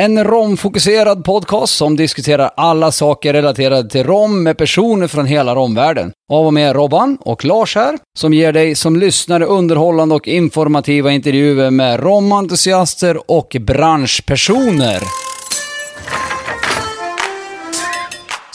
[0.00, 6.12] En romfokuserad podcast som diskuterar alla saker relaterade till rom med personer från hela romvärlden.
[6.32, 11.12] Av och med Robban och Lars här, som ger dig som lyssnare underhållande och informativa
[11.12, 15.02] intervjuer med romentusiaster och branschpersoner.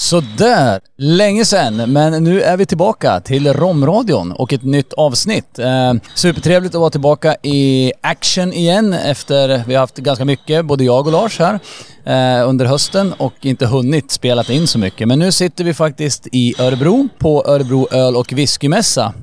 [0.02, 5.60] Sådär, länge sen, men nu är vi tillbaka till Romradion och ett nytt avsnitt.
[5.60, 10.84] Eh, supertrevligt att vara tillbaka i action igen efter vi har haft ganska mycket, både
[10.84, 11.60] jag och Lars här,
[12.06, 15.08] eh, under hösten och inte hunnit spela in så mycket.
[15.08, 19.14] Men nu sitter vi faktiskt i Örebro på Örebro öl och whiskymässa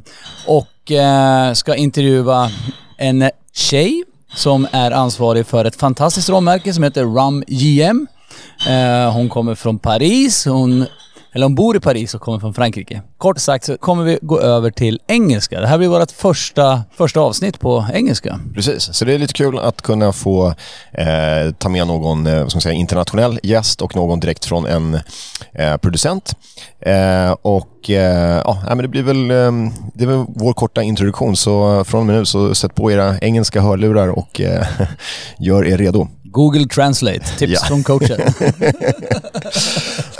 [0.46, 2.50] och eh, ska intervjua
[2.98, 4.04] en tjej
[4.34, 8.06] som är ansvarig för ett fantastiskt rommärke som heter Rum GM.
[8.68, 10.86] Eh, hon kommer från Paris, hon,
[11.32, 13.02] eller hon bor i Paris och kommer från Frankrike.
[13.18, 15.60] Kort sagt så kommer vi gå över till engelska.
[15.60, 18.40] Det här blir vårt första, första avsnitt på engelska.
[18.54, 20.54] Precis, så det är lite kul att kunna få
[20.92, 25.00] eh, ta med någon eh, som säga, internationell gäst och någon direkt från en
[25.52, 26.34] eh, producent.
[26.80, 31.36] Eh, och eh, ja, men det blir väl, eh, det är väl vår korta introduktion
[31.36, 34.66] så eh, från och med nu så sätt på era engelska hörlurar och eh,
[35.38, 36.08] gör er redo.
[36.30, 37.60] Google Translate, tips Ja.
[37.68, 38.20] från coachen.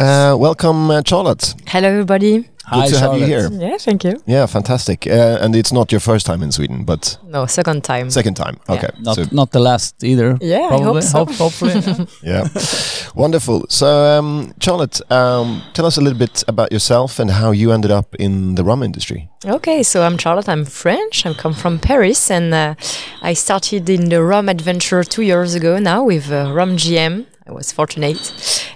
[0.01, 1.55] Uh, welcome uh, Charlotte.
[1.67, 2.43] Hello, everybody.
[2.71, 3.49] Good Hi, to have you here.
[3.53, 4.23] Yeah, thank you.
[4.27, 5.07] Yeah, fantastic.
[5.07, 8.11] Uh, and it's not your first time in Sweden, but No, second time.
[8.11, 8.59] second time.
[8.69, 8.91] Okay.
[9.01, 10.37] Not, So, not the last either.
[10.41, 11.25] Yeah, I hope so.
[11.25, 11.73] hopefully.
[11.75, 12.05] yeah.
[12.23, 12.49] yeah.
[13.15, 13.65] Wonderful.
[13.69, 13.87] So,
[14.19, 18.15] um, Charlotte, um, tell us a little bit about yourself and how you ended up
[18.17, 19.29] in the rum industry.
[19.47, 20.49] Okay, so I'm Charlotte.
[20.49, 21.25] I'm French.
[21.27, 22.75] I come from Paris, and uh,
[23.23, 27.25] I started in the rum adventure two years ago now with uh, Rum JM.
[27.49, 28.21] I was fortunate,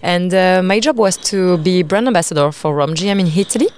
[0.02, 3.68] and uh, my job was to be brand ambassador for Rum JM in Italy.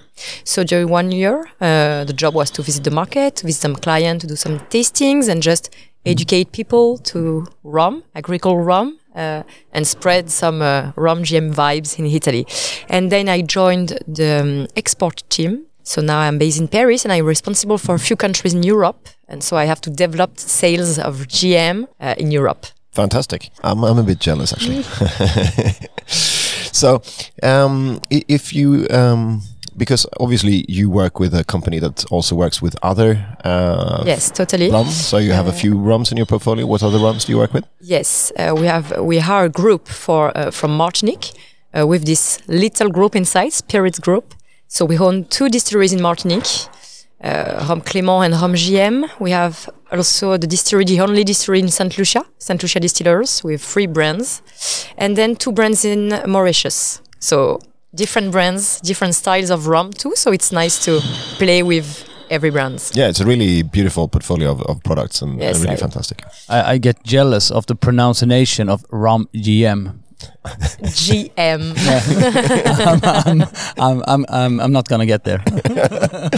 [0.45, 4.23] So during one year, uh, the job was to visit the market, visit some clients,
[4.23, 5.71] to do some tastings, and just
[6.07, 9.43] educate people to rum, agricultural rum, uh,
[9.73, 12.47] and spread some uh, rum JM vibes in Italy.
[12.89, 15.67] And then I joined the um, export team.
[15.83, 19.09] So now I'm based in Paris and I'm responsible for a few countries in Europe.
[19.29, 22.67] And so I have to develop sales of JM uh, in Europe.
[22.93, 23.51] Fantastic.
[23.63, 24.83] I'm, I'm a bit jealous actually.
[26.07, 27.03] so,
[27.43, 29.43] um, if you, um,
[29.77, 34.71] because obviously you work with a company that also works with other uh, Yes, totally.
[34.71, 34.95] rums.
[34.95, 36.67] So you have a few rums in your portfolio.
[36.67, 37.65] What other rums do you work with?
[37.81, 41.33] Yes, uh, we have we are a group for uh, from Martinique
[41.79, 44.35] uh, with this little group inside, Spirits Group.
[44.69, 46.67] So we own two distilleries in Martinique,
[47.23, 51.69] uh, Rhum Clément and Rhum JM We have also the distillery, the only distillery in
[51.69, 54.43] Saint Lucia, Saint Lucia Distillers, with three brands,
[54.99, 57.01] and then two brands in Mauritius.
[57.21, 57.59] So
[57.95, 60.13] different brands, different styles of rum too.
[60.17, 61.01] So it's nice to
[61.39, 62.91] play with every brand.
[62.95, 66.23] Yeah, it's a really beautiful portfolio of, of products and, Yes, and really I- fantastic.
[66.49, 69.99] I, I get jealous of the pronunciation of Rum JM.
[70.83, 71.75] JM.
[73.27, 73.43] I'm,
[73.77, 75.43] I'm, I'm, I'm, I'm not gonna get there.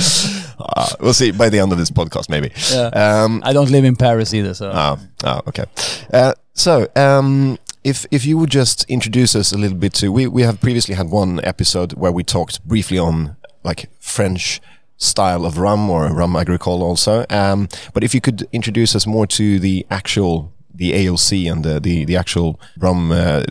[0.58, 2.50] Uh, we'll see by the end of this podcast, maybe.
[2.72, 2.88] Yeah.
[2.88, 4.72] Um, I don't live in Paris either, so.
[4.74, 5.64] Oh, oh okay.
[6.12, 10.26] Uh, so, um, if if you would just introduce us a little bit to, we
[10.26, 14.60] we have previously had one episode where we talked briefly on like French
[14.97, 17.24] style of rum or rum agricole also.
[17.30, 21.80] Um, but if you could introduce us more to the actual the AOC and the
[21.80, 23.12] the, the actual rum.
[23.12, 23.42] Uh,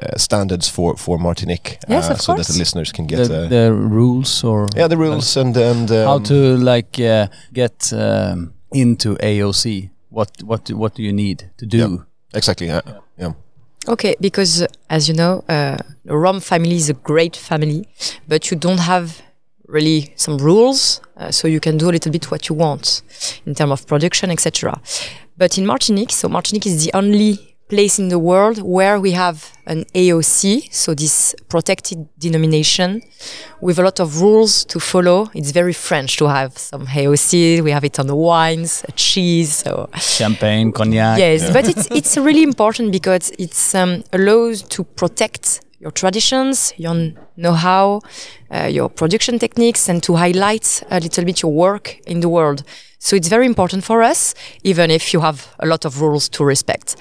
[0.00, 3.44] uh, standards for for Martinique, Yes, uh, of so that the listeners can get the,
[3.44, 7.92] uh, the rules or yeah the rules and and um, how to like uh, get
[7.92, 9.90] um, into AOC.
[10.10, 11.76] What what do, what do you need to do?
[11.76, 11.96] Yeah.
[12.38, 12.80] exactly yeah
[13.18, 13.32] yeah
[13.88, 17.88] Okay, because uh, as you know, uh, the Rom family is a great family,
[18.28, 19.22] but you don't have
[19.66, 23.02] really some rules, uh, so you can do a little bit what you want
[23.46, 24.78] in terms of production, etc.
[25.38, 29.52] But in Martinique, so Martinique is the only place in the world where we have
[29.66, 33.00] an AOC, so this protected denomination,
[33.60, 35.30] with a lot of rules to follow.
[35.34, 37.62] It's very French to have some AOC.
[37.62, 41.18] We have it on the wines, cheese, so Champagne, cognac.
[41.18, 47.12] Yes, but it's it's really important because it's um, allows to protect your traditions, your
[47.36, 48.00] know-how,
[48.50, 52.62] uh, your production techniques, and to highlight a little bit your work in the world.
[52.98, 56.44] So it's very important for us, even if you have a lot of rules to
[56.44, 56.96] respect.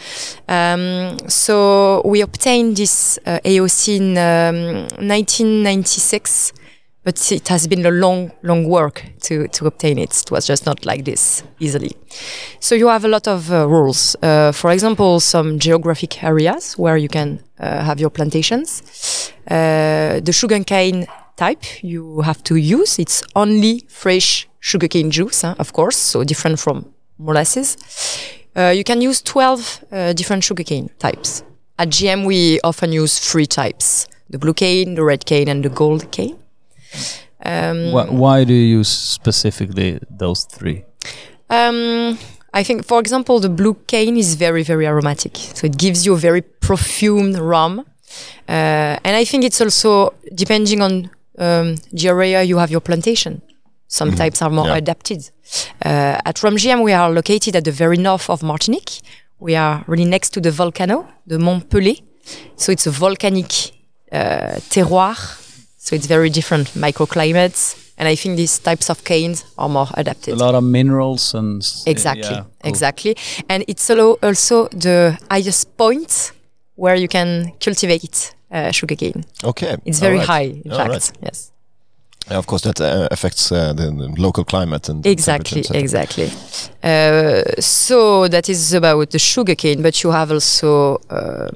[0.48, 6.54] Um, so we obtained this uh, AOC in um, 1996
[7.04, 10.16] but it has been a long, long work to, to obtain it.
[10.22, 11.96] It was just not like this easily.
[12.60, 14.16] So you have a lot of uh, rules.
[14.22, 19.32] Uh, for example, some geographic areas where you can uh, have your plantations.
[19.48, 21.08] Uh, the sugarcane
[21.38, 26.60] type you have to use, it's only fresh sugarcane juice, huh, of course, so different
[26.60, 26.86] from
[27.18, 27.78] molasses.
[28.56, 31.44] Uh, you can use 12 uh, different sugarcane types.
[31.78, 35.70] At JM, we often use three types the blue cane, the red cane, and the
[35.70, 36.38] gold cane.
[37.46, 40.84] Um, Why, why do you use specifically those three?
[41.50, 42.18] um,
[42.54, 45.38] I think, for example, the blue cane is very, very aromatic.
[45.38, 47.80] So it gives you a very perfumed rum.
[48.48, 53.42] Uh, and I think it's also depending on um, the area you have your plantation.
[53.88, 54.78] Some types are more Yeah.
[54.78, 55.30] adapted.
[55.86, 59.00] Uh, at Rhum JM, we are located at the very north of Martinique.
[59.40, 62.02] We are really next to the volcano, the Mont Pelée.
[62.56, 63.52] So it's a volcanic
[64.12, 65.16] uh, terroir.
[65.90, 67.76] So it's very different microclimates.
[67.98, 70.36] And I think these types of canes are more adapted.
[70.36, 72.70] A lot of minerals and Exactly, yeah, cool.
[72.70, 73.16] exactly.
[73.50, 76.32] And it's also the highest point
[76.76, 79.26] where you can cultivate uh, sugarcane.
[79.44, 79.78] Okay.
[79.84, 80.28] It's very right.
[80.28, 80.90] high, in All fact.
[80.92, 81.12] right.
[81.24, 81.52] Yes,
[82.30, 85.90] Yeah, of course, that uh, affects uh, the, the local climate and exactly, temperature, et
[85.90, 86.04] cetera.
[86.04, 86.30] exactly.
[86.84, 91.50] Uh, so that is about the sugarcane, but you have also uh,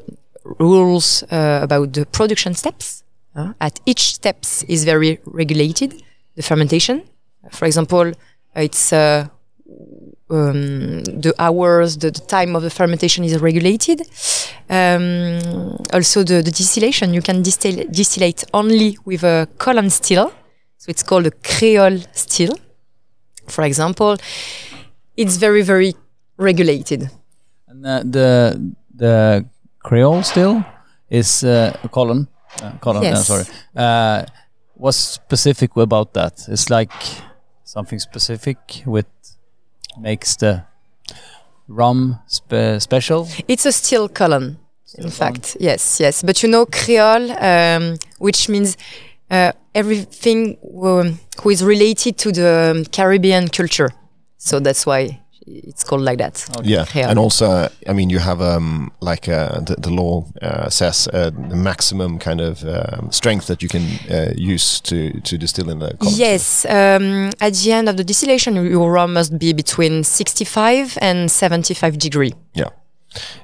[0.59, 3.02] rules uh, about the production steps.
[3.35, 6.03] Uh, at each steps is very regulated.
[6.35, 7.03] The fermentation,
[7.51, 8.12] for example,
[8.56, 9.27] it's uh,
[10.30, 14.01] um, the hours, the, the time of the fermentation is regulated.
[14.69, 20.31] Um, also, the, the distillation, you can distill, distillate only with a column still.
[20.77, 22.56] So it's called a Creole still.
[23.47, 24.18] For example,
[25.15, 25.95] it's very, very
[26.38, 27.09] regulated.
[27.68, 29.45] And uh, the the
[29.83, 30.63] Creole still
[31.09, 32.27] is uh, a colon.
[32.61, 33.03] Uh, colon.
[33.03, 33.27] Yes.
[33.27, 33.45] sorry.
[33.75, 34.25] Uh,
[34.75, 36.45] what's specific about that?
[36.47, 36.91] It's like
[37.63, 39.05] something specific with
[40.00, 40.63] makes the
[41.67, 43.27] rum spe- special.
[43.47, 44.57] It's a steel column,
[44.97, 45.57] in fact.
[45.59, 46.23] Yes, yes.
[46.23, 48.77] But you know, Creole, um, which means
[49.31, 53.91] uh, everything um, who is related to the um, Caribbean culture.
[54.38, 56.45] So that's why it's called like that.
[56.63, 57.10] Yeah, Creole.
[57.10, 61.30] and also, I mean, you have um, like uh, the, the law uh, says uh,
[61.30, 65.80] the maximum kind of um, strength that you can uh, use to to distill in
[65.80, 66.16] the column.
[66.18, 71.30] Yes, um, at the end of the distillation, your rum must be between 65 and
[71.31, 72.34] 75 degree.
[72.54, 72.69] Yeah,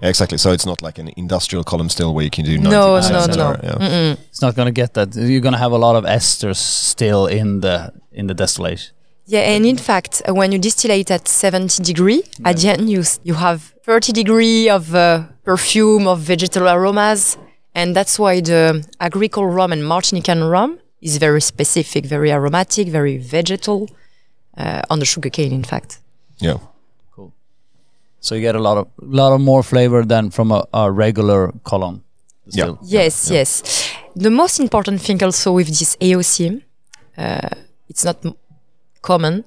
[0.02, 0.38] exactly.
[0.38, 2.62] So it's not like an industrial column still where you can do 90%.
[2.62, 3.60] No, no, no.
[3.64, 4.16] yeah.
[4.30, 5.16] It's not gonna get that.
[5.16, 8.94] You're gonna have a lot of esters still in the in the distillation.
[9.32, 13.04] Yeah, and in fact, uh, when you distillate at 70 degree, at the end you,
[13.24, 17.38] you have 30 degree of uh, perfume of vegetal aromas,
[17.76, 23.18] and that's why the agricole rum and Martinican rum is very specific, very aromatic, very
[23.18, 23.88] vegetal,
[24.58, 26.00] uh, on the sugarcane, in fact.
[26.40, 26.58] yeah.
[27.16, 27.32] Cool.
[28.22, 30.92] So you get a lot of a lot of more flavor than from a, a
[30.92, 32.02] regular column.
[32.48, 32.64] Yeah.
[32.64, 32.80] Still.
[32.84, 33.64] Yes, yes.
[34.16, 36.62] The most important thing also with this AOC,
[37.18, 37.50] uh,
[37.90, 38.34] it's not m-
[39.02, 39.44] common.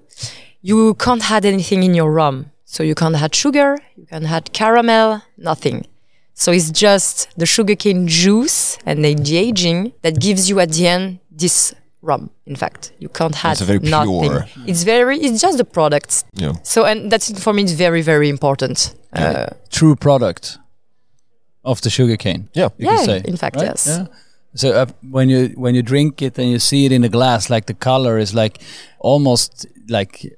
[0.60, 2.46] You can't add anything in your rum.
[2.64, 5.86] So you can't add sugar, you can add caramel, nothing.
[6.34, 10.86] So it's just the sugarcane juice and the the aging that gives you at the
[10.88, 12.30] end this rum.
[12.46, 14.20] In fact, you can't add It's very nothing.
[14.22, 16.24] pure- It's very, it's just the product.
[16.32, 16.54] Yeah.
[16.62, 18.94] So and that's for me, it's very, very important.
[19.12, 20.58] Uh, True product
[21.64, 22.48] of the sugarcane.
[22.54, 22.70] Yeah.
[22.78, 23.22] you can Yeah, say.
[23.24, 23.66] in fact, right?
[23.66, 23.86] yes.
[23.86, 24.06] Yeah.
[24.54, 27.48] So uh, when you when you drink it and you see it in the glass,
[27.50, 28.58] like the color is like
[28.98, 30.36] almost like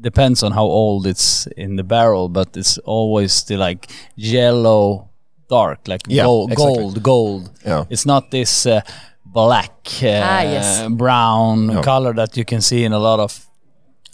[0.00, 5.08] depends on how old it's in the barrel, but it's always still like yellow,
[5.48, 6.76] dark, like Yeah, gold, exactly.
[6.82, 7.50] gold, gold.
[7.66, 7.84] Yeah.
[7.90, 8.80] It's not this uh,
[9.24, 10.86] black, uh, Ah, yes.
[10.90, 11.82] brown No.
[11.82, 13.46] color that you can see in a lot of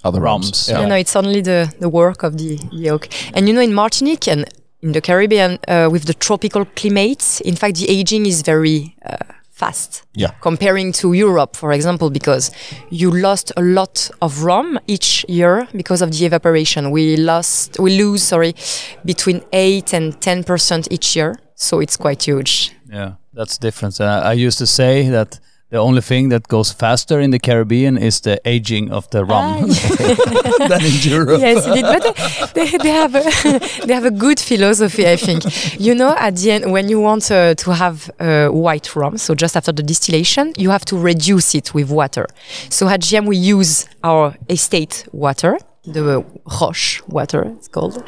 [0.04, 0.68] Other Rums, rums.
[0.68, 0.80] yeah.
[0.80, 3.08] You know, it's only the, the work of the yolk.
[3.34, 4.44] And you know, in Martinique and
[4.84, 9.16] in the Caribbean, uh, with the tropical climates, in fact, the aging is very uh,
[9.50, 10.04] fast.
[10.14, 10.32] Yeah.
[10.42, 12.50] Comparing to Europe, for example, because
[12.90, 16.90] you lost a lot of rum each year because of the evaporation.
[16.90, 18.54] We lost, we lose, sorry,
[19.04, 21.36] between eight and ten percent each year.
[21.54, 22.72] So it's quite huge.
[22.90, 24.00] Yeah, that's different.
[24.00, 25.40] Uh, I used to say that
[25.75, 29.62] the only thing that goes faster in the Caribbean is the aging of the rum
[30.71, 31.40] than in Europe.
[31.40, 31.83] yes, indeed.
[31.83, 32.04] But
[32.54, 33.25] they, they, they have a,
[33.87, 35.43] they have a good philosophy, I think.
[35.81, 39.35] You know, at the end, when you want uh, to have uh, white rum, so
[39.35, 42.26] just after the distillation, you have to reduce it with water.
[42.71, 46.25] So at JM, we use our estate water, the
[46.61, 48.00] Roche water, it's called.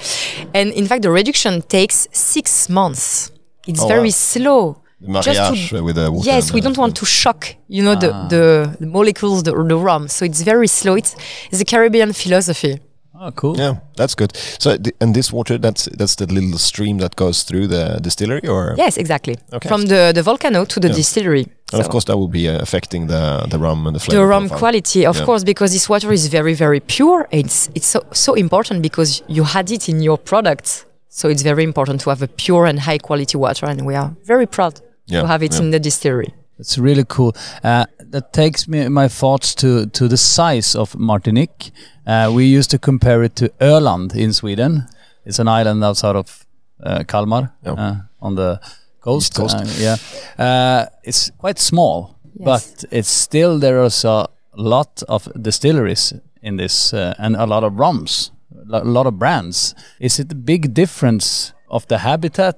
[0.55, 3.33] And in fact, the reduction takes six months.
[3.67, 4.31] It's Oh, very wow.
[4.31, 4.83] slow.
[5.09, 6.27] Mariage with the water.
[6.31, 8.29] Yes, we uh, don't want to shock, you know, the, Ah.
[8.29, 10.09] the, the molecules, the, the rum.
[10.09, 10.95] So it's very slow.
[10.97, 11.15] It's,
[11.51, 12.81] it's a Caribbean philosophy.
[13.19, 13.57] Oh, cool.
[13.57, 14.37] Yeah, that's good.
[14.59, 18.47] So, th- and this water, that's that's the little stream that goes through the distillery,
[18.47, 19.37] or Yes, exactly.
[19.55, 19.69] Okay.
[19.71, 20.97] From the, the volcano to the Yeah.
[20.97, 21.47] distillery.
[21.73, 24.21] and of course that will be uh, affecting the the rum and the flavor.
[24.21, 24.59] the rum profile.
[24.59, 25.25] quality, of Yeah.
[25.25, 27.27] course, because this water is very, very pure.
[27.31, 30.85] It's it's so so important because you had it in your product.
[31.09, 34.11] So it's very important to have a pure and high quality water, and we are
[34.27, 34.75] very proud
[35.07, 35.63] Yeah, to have it yeah.
[35.63, 36.35] in the distillery.
[36.59, 37.33] It's really cool.
[37.63, 41.71] Uh, that takes me my thoughts to to the size of Martinique.
[42.07, 44.83] Uh, we used to compare it to Öland in Sweden.
[45.27, 46.47] It's an island outside of
[46.87, 47.73] uh, Kalmar Yeah.
[47.79, 48.59] uh, on the
[49.01, 49.35] coast.
[49.35, 49.57] Coast.
[49.57, 49.97] Uh, yeah,
[50.39, 52.45] uh, it's quite small, Yes.
[52.45, 57.65] but it's still there is a lot of distilleries in this uh, and a lot
[57.65, 58.33] of rums,
[58.73, 59.75] a lot of brands.
[60.01, 62.57] Is it a big difference of the habitat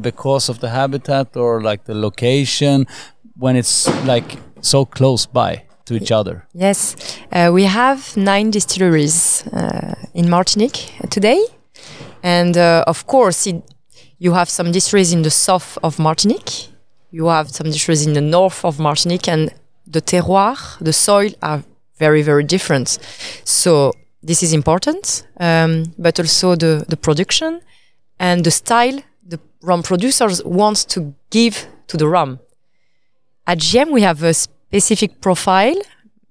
[0.00, 2.86] because of the habitat or like the location
[3.36, 6.46] when it's like so close by to each other?
[6.52, 6.96] Yes,
[7.32, 11.44] uh, we have nine distilleries uh, in Martinique today,
[12.22, 13.62] and uh, of course, it,
[14.18, 16.68] you have some distilleries in the south of Martinique.
[17.10, 19.50] You have some distilleries in the north of Martinique, and
[19.86, 21.62] the terroir, the soil, are
[21.98, 22.98] very, very different.
[23.44, 27.60] So this is important, um, but also the the production
[28.18, 32.40] and the style the rum producers want to give to the rum.
[33.46, 35.76] At JM, we have a specific profile,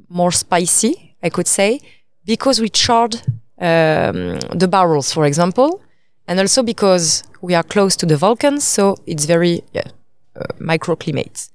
[0.10, 1.82] more spicy, I could say,
[2.26, 3.16] because we charred
[3.60, 5.82] um, the barrels, for example,
[6.28, 9.88] and also because we are close to the volcans, so it's very yeah,
[10.36, 11.50] uh, microclimates.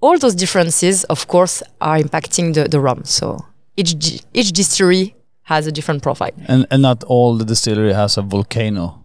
[0.00, 3.04] All those differences, of course, are impacting the, the rum.
[3.04, 3.38] So
[3.76, 3.94] each
[4.34, 5.14] each distillery
[5.44, 6.32] has a different profile.
[6.46, 9.03] And and not all the distillery has a volcano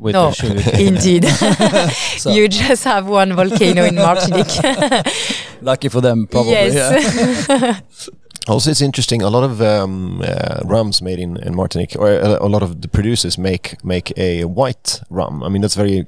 [0.00, 0.70] with No, the sugar.
[0.78, 1.24] indeed.
[2.36, 4.56] you just have one volcano in Martinique.
[5.60, 6.52] Lucky for them, probably.
[6.52, 6.70] Yeah.
[6.70, 8.08] yes.
[8.48, 9.22] Also, it's interesting.
[9.22, 12.80] A lot of um, uh, rums made in, in Martinique, or a, a lot of
[12.80, 15.42] the producers make make a white rum.
[15.42, 16.06] I mean, that's very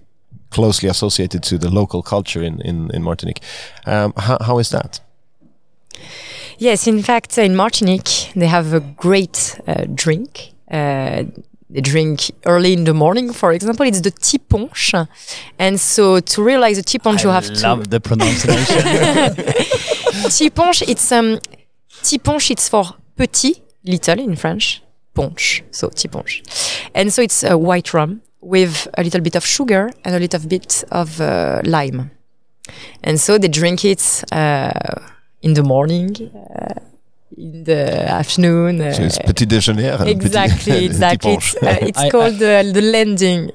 [0.50, 3.40] closely associated to the local culture in in, in Martinique.
[3.86, 5.00] Um, how, how is that?
[6.58, 10.52] Yes, in fact, in Martinique, they have a great uh, drink.
[10.70, 11.24] Uh,
[11.72, 13.86] they drink early in the morning, for example.
[13.86, 15.08] It's the tiponche.
[15.58, 17.62] And so to realize the tiponche, you I have to.
[17.62, 18.82] love the pronunciation.
[20.28, 21.38] Tiponche, it's um,
[22.02, 22.84] tiponche, it's for
[23.16, 24.82] petit, little in French.
[25.14, 26.42] Ponche, so tiponche.
[26.94, 30.40] And so it's a white rum with a little bit of sugar and a little
[30.48, 32.10] bit of uh, lime.
[33.02, 34.72] And so they drink it uh,
[35.42, 36.74] in the morning, uh,
[37.36, 38.80] in the afternoon.
[38.80, 39.90] uh, So it's petit déjeuner.
[39.92, 41.36] and petit- Exactly, exactly.
[41.36, 43.50] petit It's, uh, it's I- called the, the landing.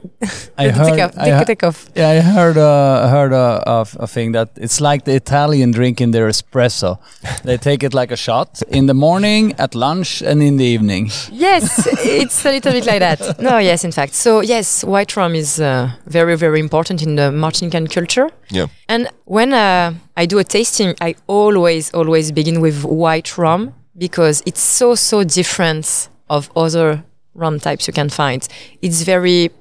[0.57, 1.17] I the heard, take off.
[1.17, 1.89] I, he- take off.
[1.95, 6.11] yeah, I heard, uh, heard uh, of a thing that it's like the Italian drinking
[6.11, 6.97] their espresso.
[7.43, 11.11] They take it like a shot in the morning, at lunch, and in the evening.
[11.31, 13.39] Yes, it's a little bit like that.
[13.39, 14.13] No, yes, in fact.
[14.15, 18.29] So yes, white rum is uh, very, very important in the Martinican culture.
[18.49, 18.67] Yeah.
[18.89, 24.41] And when uh, I do a tasting, I always, always begin with white rum because
[24.45, 27.03] it's so, so different of other
[27.33, 28.47] rum types you can find.
[28.81, 29.51] It's very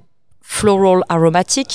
[0.41, 1.67] floral, aromatic,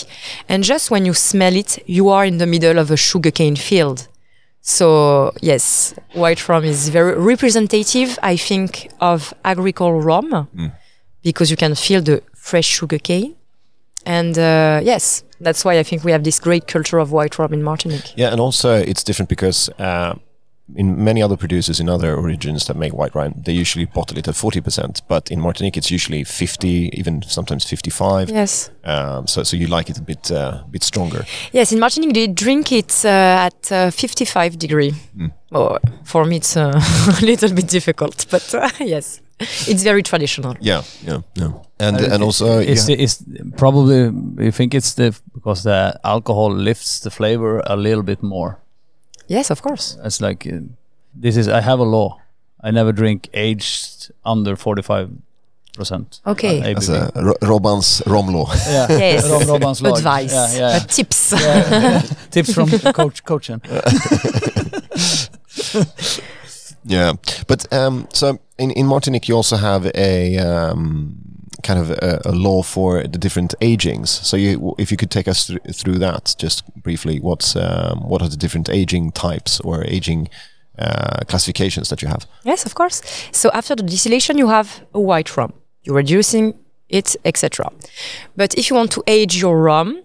[0.47, 4.07] and just when you smell it, you are in the middle of a sugarcane field.
[4.61, 10.47] So yes, white rum is very representative, I think, of agricole rum
[11.23, 13.35] because you can feel the fresh sugarcane.
[14.05, 17.53] And uh, yes, that's why I think we have this great culture of white rum
[17.53, 18.13] in Martinique.
[18.15, 20.15] Yeah, and also it's different because uh,
[20.75, 24.27] in many other producers in other origins that make white wine, they usually bottle it
[24.27, 28.29] at forty percent, but in Martinique it's usually fifty, even sometimes fifty-five.
[28.29, 28.69] Yes.
[28.83, 31.25] Um, so, so you like it a bit, uh, bit stronger.
[31.51, 34.93] Yes, in Martinique they drink it uh, at uh, 55 degree.
[35.51, 36.71] Oh, for me it's uh,
[37.21, 39.21] a little bit difficult, but uh, yes,
[39.67, 40.55] it's very traditional.
[40.59, 41.51] Yeah, yeah, yeah.
[41.79, 43.23] And Uh, and also you Is ha- is
[43.57, 44.11] probably
[44.45, 48.55] you think it's the because the alcohol lifts the flavor a little bit more.
[49.27, 49.97] Yes, of course.
[50.03, 50.59] It's like uh,
[51.21, 52.17] this is I have a law.
[52.63, 55.09] I never drink aged under forty five
[55.77, 56.19] percent.
[56.25, 56.75] Okay.
[56.75, 58.47] as a Ro- Robans romlaw.
[58.67, 58.87] yeah.
[58.99, 59.29] Yes.
[59.29, 59.93] Rob Robban's lag.
[59.97, 60.75] Advice, Yeah, yeah.
[60.77, 61.31] Uh, tips.
[61.31, 62.01] yeah.
[62.31, 63.61] Tips from coach coachen.
[66.83, 67.13] Yeah,
[67.47, 71.17] but um, so in, in Martinique you also have a um,
[71.63, 74.09] kind of a, a law for the different agings.
[74.09, 78.21] So you, if you could take us thr through that just briefly, what's um, what
[78.21, 80.29] are the different aging types or aging
[80.79, 82.25] uh, classifications that you have?
[82.43, 83.01] Yes, of course.
[83.31, 85.53] So after the distillation, you have a white rum.
[85.83, 86.53] You're reducing
[86.89, 87.71] it, etc.
[88.35, 90.01] But if you want to age your rum,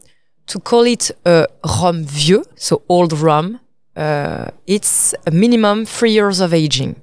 [0.46, 1.46] to call it a
[1.82, 3.60] rum vieux, so old rum,
[3.96, 7.02] uh, it's a minimum three years of aging.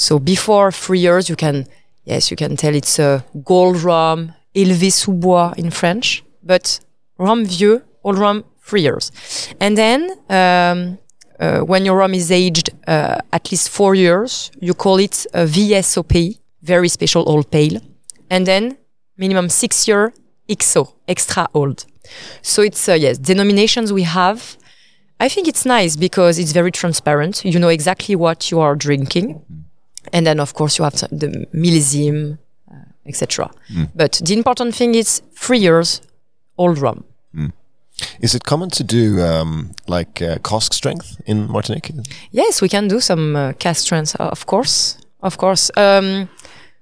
[0.00, 1.66] So before three years, you can,
[2.04, 6.80] yes, you can tell it's a gold rum, élevé sous bois in French, but
[7.18, 9.12] rhum vieux, old rum, three years.
[9.60, 10.98] And then um,
[11.38, 15.44] uh, when your rum is aged uh, at least four years, you call it a
[15.44, 17.78] VSOP, very special old pale.
[18.30, 18.78] And then
[19.18, 20.14] minimum six year
[20.48, 21.84] XO, extra old.
[22.40, 24.56] So it's, uh, yes, denominations we have.
[25.20, 27.44] I think it's nice because it's very transparent.
[27.44, 29.42] You know exactly what you are drinking.
[30.12, 32.38] And then, of course, you have the millésime,
[32.70, 32.74] uh,
[33.06, 33.50] etc.
[33.94, 36.00] But the important thing is three years
[36.56, 37.04] old rum.
[38.20, 41.92] Is it common to do um, like uh, cask strength in Martinique?
[42.30, 45.70] Yes, we can do some uh, cask strength, uh, of course, of course.
[45.76, 46.28] Um,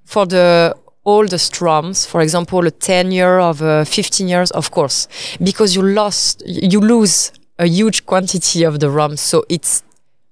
[0.05, 5.09] for the oldest rums, for example, a 10 year of uh, 15 years, of course,
[5.43, 9.83] because you lost, you lose a huge quantity of the rum, so it's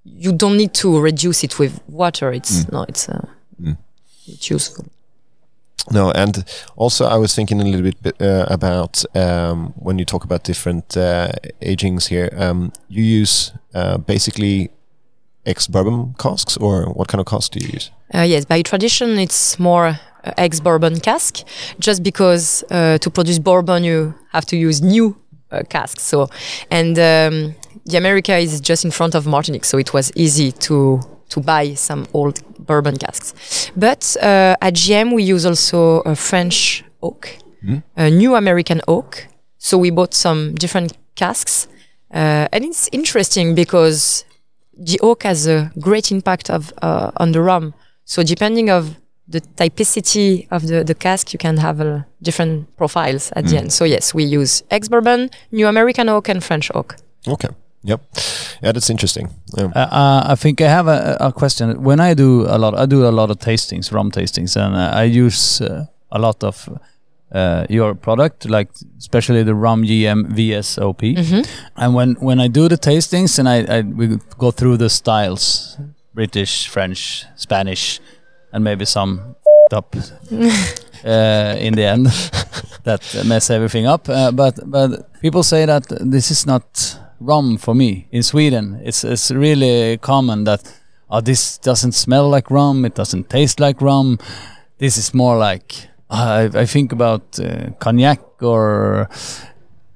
[0.06, 2.32] you don't need to reduce it with water.
[2.32, 3.26] It's no, it's uh,
[4.26, 4.86] it's useful.
[5.90, 6.44] No, and
[6.76, 10.96] also I was thinking a little bit uh, about um, when you talk about different
[10.96, 11.28] uh,
[11.62, 12.28] agings here.
[12.36, 14.70] Um, you use uh, basically
[15.44, 17.90] ex bourbon casks, or what kind of cask do you use?
[18.14, 21.44] Uh, yes, by tradition, it's more uh, ex bourbon cask,
[21.78, 25.16] just because uh, to produce bourbon, you have to use new
[25.52, 26.02] uh, casks.
[26.02, 26.28] So,
[26.70, 31.00] and um, the America is just in front of Martinique, so it was easy to
[31.28, 33.70] to buy some old bourbon casks.
[33.76, 37.36] But uh, at JM, we use also a French oak,
[37.96, 39.26] a new American oak.
[39.58, 41.66] So we bought some different casks,
[42.14, 44.24] uh, and it's interesting because
[44.78, 47.74] the oak has a great impact of uh, on the rum.
[48.04, 48.94] So depending of
[49.28, 53.72] the typicity of the, the cask, you can have uh, different profiles at the end.
[53.72, 56.96] So yes, we use ex bourbon, New American oak, and French oak.
[57.26, 57.48] Okay.
[57.86, 58.00] Yep.
[58.62, 59.30] Yeah, that's interesting.
[59.56, 59.66] Yeah.
[59.74, 61.82] Uh, uh, I think I have a, a question.
[61.82, 64.90] When I do a lot, I do a lot of tastings, rum tastings, and uh,
[64.92, 66.68] I use uh, a lot of
[67.32, 68.68] uh, your product, like
[68.98, 71.46] especially the rum JM VSOP.
[71.76, 75.78] And when when I do the tastings, and I, I we go through the styles,
[76.14, 78.00] British, French, Spanish,
[78.52, 79.36] and maybe some
[79.72, 79.94] up
[81.04, 82.06] uh, in the end
[82.84, 84.08] that mess everything up.
[84.08, 88.80] Uh, but but people say that this is not rum for me in Sweden.
[88.84, 90.60] It's it's really common that
[91.10, 92.84] oh this doesn't smell like rum.
[92.84, 94.18] It doesn't taste like rum.
[94.78, 99.08] This is more like I, I think about uh, cognac or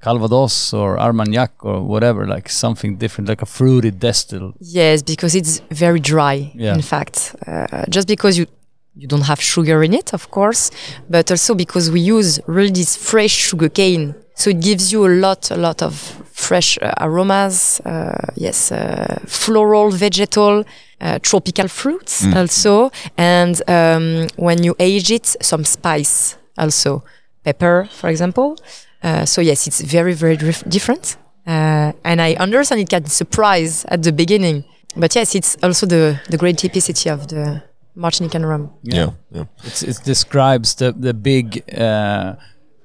[0.01, 4.53] Calvados or Armagnac or whatever, like something different, like a fruity distill.
[4.59, 6.51] Yes, because it's very dry.
[6.55, 6.73] Yeah.
[6.73, 8.47] In fact, uh, just because you
[8.95, 10.69] you don't have sugar in it, of course,
[11.09, 15.13] but also because we use really this fresh sugar cane, so it gives you a
[15.15, 15.93] lot, a lot of
[16.41, 17.79] fresh uh, aromas.
[17.85, 20.63] Uh, yes, uh, floral, vegetal.
[21.03, 27.03] Uh, tropical fruits also, and um, when you age it, some spice also,
[27.43, 28.55] pepper, for example.
[29.01, 31.17] Uh, so yes, it's very, very dif- different.
[31.47, 34.63] Uh, and I understand it can surprise at the beginning,
[34.95, 37.63] but yes, it's also the the great typicity of the
[37.97, 38.69] Martinican rum.
[38.83, 39.09] yeah.
[39.31, 39.45] Yeah.
[39.63, 42.35] It's, it describes the the big uh,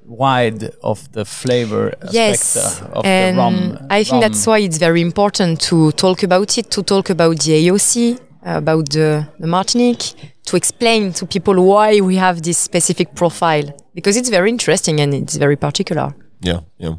[0.07, 3.87] wide of the flavor aspect Yes, uh, of and the rum.
[3.91, 4.21] I think rum.
[4.21, 8.91] that's why it's very important to talk about it, to talk about the AOC, about
[8.91, 10.15] the, the Martinique,
[10.45, 15.13] to explain to people why we have this specific profile, because it's very interesting and
[15.15, 16.15] it's very particular.
[16.41, 16.95] Yeah, yeah.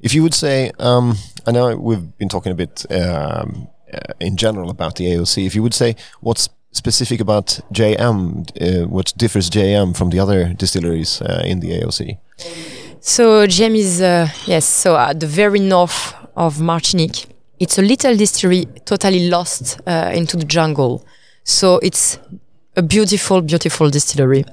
[0.00, 1.16] If you would say, um,
[1.46, 5.46] I know we've been talking a bit um, uh, in general about the AOC.
[5.46, 10.54] If you would say what's specific about JM, uh, what differs JM from the other
[10.54, 12.18] distilleries uh, in the AOC?
[13.00, 17.26] So JM is uh, yes, so at the very north of Martinique.
[17.58, 21.04] It's a little distillery, totally lost uh, into the jungle.
[21.44, 22.18] So it's
[22.76, 24.44] a beautiful, beautiful distillery.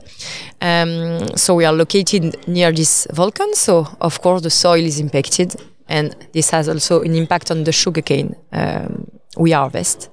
[0.62, 3.54] Um, so we are located near this volcano.
[3.54, 5.56] So of course the soil is impacted,
[5.88, 10.10] and this has also an impact on the sugarcane um, we harvest.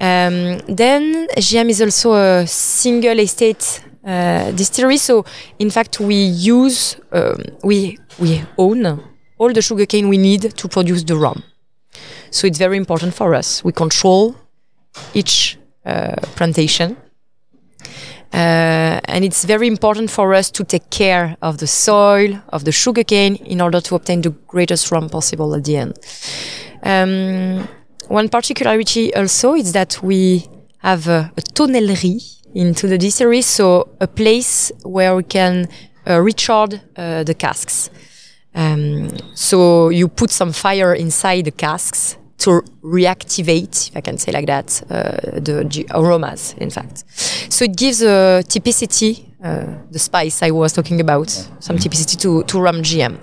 [0.00, 4.98] Um, then JM is also a single estate uh, distillery.
[4.98, 5.24] So
[5.58, 9.02] in fact, we use um, we we own
[9.38, 11.42] all the sugarcane we need to produce the rum.
[12.30, 13.64] So it's very important for us.
[13.64, 14.36] We control
[15.14, 16.96] each uh, plantation.
[18.32, 22.72] Uh, and it's very important for us to take care of the soil, of the
[22.72, 25.98] sugarcane, in order to obtain the greatest rum possible at the end.
[26.82, 27.68] Um,
[28.08, 30.46] one particularity also is that we
[30.78, 32.22] have a, a tonnellerie
[32.54, 35.68] into the distillery, so a place where we can
[36.08, 37.90] uh, recharge uh, the casks.
[38.54, 44.32] Um, so you put some fire inside the casks to reactivate, if I can say
[44.32, 46.54] like that, uh, the g- aromas.
[46.58, 47.04] In fact,
[47.52, 51.28] so it gives a typicity, uh, the spice I was talking about,
[51.60, 53.18] some typicity to to rum JM.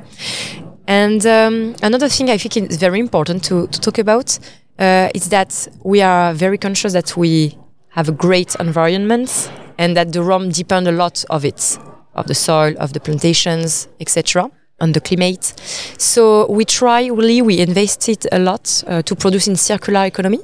[0.88, 4.38] And um, another thing I think is very important to, to talk about
[4.80, 7.58] uh, is that we are very conscious that we
[7.90, 11.78] have a great environment and that the rum depend a lot of it,
[12.16, 15.54] of the soil, of the plantations, etc., on the climate.
[15.98, 20.40] So we try really, we invested a lot uh, to produce in circular economy.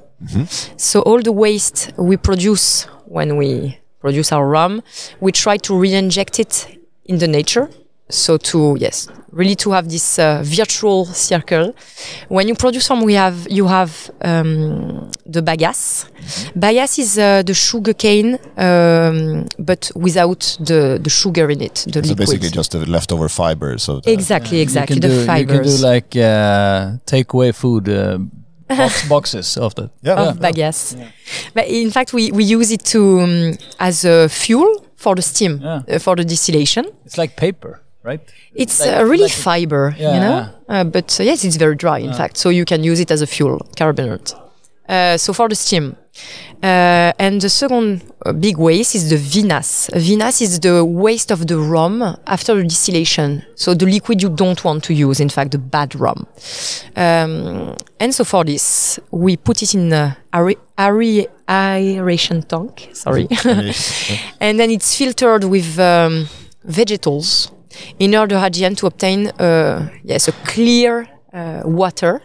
[0.77, 4.81] So all the waste we produce when we produce our rum,
[5.19, 7.69] we try to re-inject it in the nature.
[8.11, 11.73] So to yes, really to have this uh, virtual circle.
[12.27, 16.05] When you produce rum, we have you have um, the bagasse.
[16.57, 22.01] Bagasse is uh, the sugar cane, um, but without the the sugar in it, the
[22.01, 22.17] So liquid.
[22.17, 25.53] basically just the leftover fibers of the, exactly, exactly You the do, fibers.
[25.53, 28.17] You can do like uh, takeaway food uh,
[28.67, 29.91] box, boxes of the.
[30.01, 30.29] Yeah.
[30.29, 30.95] of bagasse.
[31.53, 35.59] But in fact, we, we use it to um, as a fuel for the steam,
[35.61, 35.81] Yeah.
[35.87, 36.85] uh, for the distillation.
[37.05, 38.21] It's like paper, right?
[38.55, 40.49] It's Like- uh, really like- fiber, Yeah, you know.
[40.69, 42.37] Uh, but uh, yes, it's very dry, in fact.
[42.37, 44.33] So you can use it as a fuel, carbonate.
[44.87, 45.95] Uh, so for the steam.
[46.63, 49.89] Uh, and the second uh, big waste is the vinasse.
[49.93, 53.43] Vinasse is the waste of the rum after the distillation.
[53.55, 56.25] So the liquid you don't want to use, in fact, the bad rum.
[56.95, 62.89] Um, and so for this, we put it in a aer- aer- aeration tank.
[62.93, 63.27] Sorry.
[64.41, 66.27] and then it's filtered with um,
[66.65, 67.51] vegetables
[67.99, 72.21] in order at the end to obtain uh, yes a clear uh, water,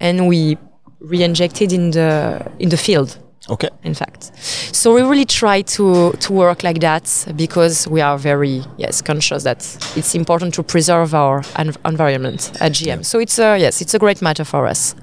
[0.00, 0.56] and we
[1.00, 3.18] re-inject it in the in the field.
[3.50, 3.68] Okay.
[3.82, 4.30] In fact,
[4.72, 9.42] so we really try to to work like that because we are very yes conscious
[9.42, 9.58] that
[9.96, 13.04] it's important to preserve our en- environment at JM.
[13.04, 14.94] So it's a yes, it's a great matter for us.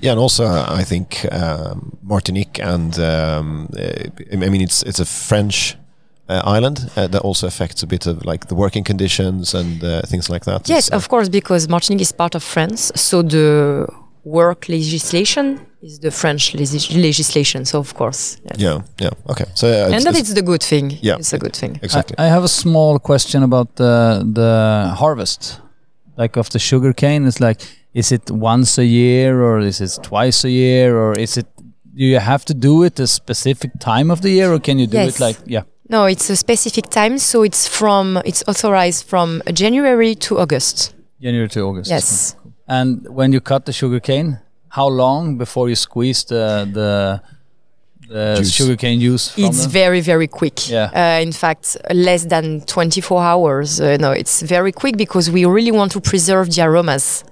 [0.00, 5.00] Yeah, and also uh, I think um, Martinique and um, uh, I mean it's it's
[5.00, 5.76] a French
[6.28, 10.00] uh, island uh, that also affects a bit of like the working conditions and uh,
[10.06, 10.68] things like that.
[10.68, 13.86] Yes, It's, of course, because Martinique is part of France, so the
[14.24, 17.64] work legislation is the French legis- legislation.
[17.64, 18.56] So of course, yes.
[18.60, 19.10] yeah, yeah.
[19.30, 20.98] Okay, so uh, and it's, that it's- is the good thing.
[21.02, 21.16] Yeah.
[21.18, 21.78] it's a good thing.
[21.82, 22.16] exactly.
[22.18, 25.60] I, I have a small question about the the harvest,
[26.16, 27.26] like of the sugar cane.
[27.26, 27.60] It's like,
[27.94, 31.46] is it once a year or is it twice a year or is it?
[31.94, 34.86] Do you have to do it a specific time of the year or can you
[34.86, 35.16] do Yes.
[35.16, 35.62] it like yeah?
[35.92, 40.94] No, it's a specific time, so it's from it's authorized from January to August.
[41.20, 41.90] January to August.
[41.90, 42.34] Yes.
[42.66, 47.20] And when you cut the sugar cane, how long before you squeeze the the
[48.08, 48.52] the Juice.
[48.52, 49.28] sugar cane juice?
[49.30, 49.70] From It's them?
[49.70, 50.68] very, very quick.
[50.70, 50.90] Yeah.
[50.94, 53.80] Uh, in fact, less than 24 hours.
[53.80, 57.24] Uh, no, it's very quick because we really want to preserve the aromas.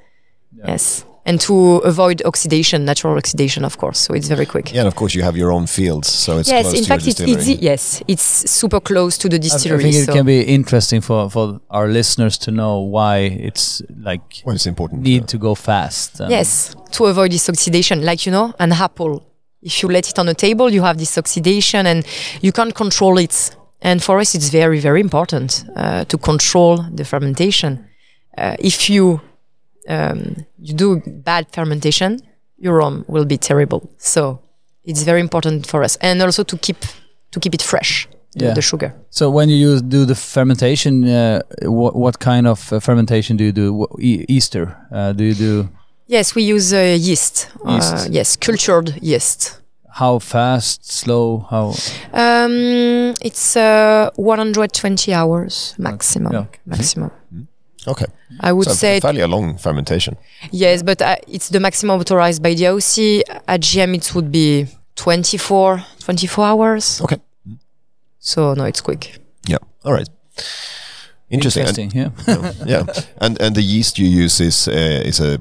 [0.66, 1.04] Yes.
[1.30, 1.54] And to
[1.92, 3.98] avoid oxidation, natural oxidation, of course.
[4.04, 4.66] So it's very quick.
[4.72, 6.88] yeah, and of course you have your own fields, so it's yes, close in to
[6.88, 9.80] fact, your it's, it's yes, it's super close to the I- distillery.
[9.88, 10.12] I think it so.
[10.16, 13.14] can be interesting for for our listeners to know why
[13.48, 13.66] it's
[14.08, 15.02] like Well, it's important.
[15.02, 16.20] need to go fast.
[16.20, 19.12] um, Yes, to avoid this oxidation, like you know, an apple.
[19.62, 22.04] If you let it on the table, you have this oxidation, and
[22.40, 23.56] you can't control it.
[23.82, 27.72] And for us, it's very, very important uh, to control the fermentation.
[28.38, 29.20] Uh, if you
[29.88, 32.18] um, you do bad fermentation,
[32.58, 33.90] your rum will be terrible.
[33.98, 34.40] So
[34.84, 36.76] it's very important for us, and also to keep
[37.32, 38.54] to keep it fresh, the, Yeah.
[38.54, 38.92] the sugar.
[39.10, 43.44] So when you use, do the fermentation, uh, what what kind of uh, fermentation do
[43.44, 43.86] you do?
[44.00, 44.76] E- Easter?
[44.92, 45.68] Uh, do you do?
[46.06, 47.48] Yes, we use uh, yeast.
[47.68, 47.94] Yeast.
[47.94, 49.56] Uh, yes, cultured yeast.
[49.92, 50.84] How fast?
[50.90, 51.46] Slow?
[51.50, 51.74] How?
[52.12, 56.32] Um, it's uh, 120 hours maximum.
[56.32, 56.44] Yeah.
[56.66, 57.10] Maximum.
[57.88, 58.06] Okay,
[58.40, 60.16] I would so say fairly a long fermentation.
[60.52, 63.22] yes, but uh, it's the maximum authorized by the AOC.
[63.48, 64.66] At JM, it would be
[64.96, 67.00] 24, 24 hours.
[67.00, 67.16] Okay,
[68.18, 69.18] So no, it's quick.
[69.48, 70.08] yeah, all right.
[71.30, 71.66] Interesting.
[71.66, 72.12] And- Interesting.
[72.26, 72.52] yeah.
[72.66, 72.84] yeah,
[73.20, 75.38] and and the yeast you use is uh, is a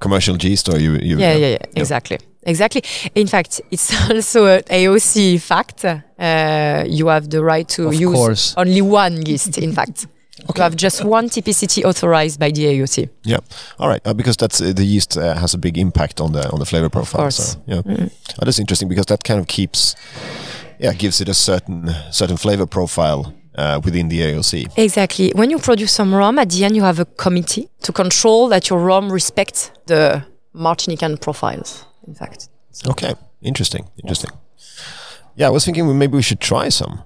[0.00, 2.18] commercial yeast, or you you Yeah, yeah, yeah, exactly.
[2.42, 2.82] Exactly.
[3.14, 5.84] In fact, it's also an AOC fact.
[5.84, 8.54] Uh, you have the right to Of use course.
[8.56, 9.58] only one yeast.
[9.58, 10.06] In fact,
[10.38, 13.08] you have just one TPCT authorized by the AOC.
[13.24, 13.38] Yeah,
[13.78, 14.00] all right.
[14.06, 16.66] Uh, because that's uh, the yeast uh, has a big impact on the on the
[16.66, 17.22] flavor profile.
[17.22, 17.52] course.
[17.52, 19.96] So, yeah, oh, that's interesting because that kind of keeps,
[20.78, 24.66] yeah, gives it a certain certain flavor profile uh, within the AOC.
[24.76, 25.32] Exactly.
[25.34, 28.68] When you produce some rum, at the end you have a committee to control that
[28.68, 30.22] your rum respects the
[30.54, 31.84] Martinican profiles.
[32.06, 32.48] In fact,
[32.86, 34.30] Okay, interesting, interesting.
[35.34, 37.02] Yeah, I was thinking maybe we should try some.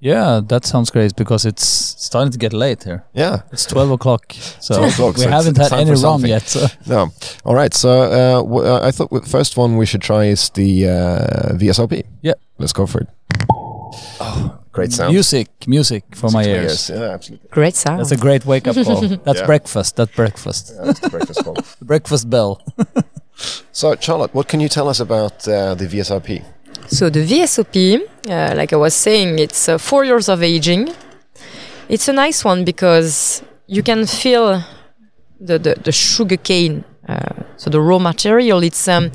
[0.00, 3.04] Yeah, that sounds great because it's starting to get late here.
[3.14, 3.42] Yeah.
[3.52, 6.42] It's 12 o'clock, so 12 o'clock, we so it's haven't had any for rum yet.
[6.42, 6.66] So.
[6.86, 7.08] No.
[7.44, 7.72] All right.
[7.72, 11.54] So uh, w- uh, I thought the first one we should try is the uh,
[11.56, 12.04] VSOP.
[12.22, 12.34] Yeah.
[12.58, 13.08] Let's go for it.
[14.20, 15.12] Oh, great sound.
[15.12, 16.90] Music, music for my Music to ears.
[16.90, 17.48] Yeah, absolutely.
[17.50, 18.00] Great sound.
[18.00, 19.00] That's a great wake up call.
[19.24, 19.46] That's Yeah.
[19.46, 19.96] breakfast.
[19.96, 20.72] That's breakfast.
[20.74, 21.54] Yeah, that's the breakfast call.
[21.78, 22.60] The breakfast bell.
[23.72, 26.44] So, Charlotte, what can you tell us about uh, the VSOP?
[26.94, 30.90] So the VSOP, uh, like I was saying, it's uh, four years of aging.
[31.88, 34.62] It's a nice one because you can feel
[35.40, 36.84] the the, the sugar cane.
[37.08, 39.10] Uh, so the raw material, it's um,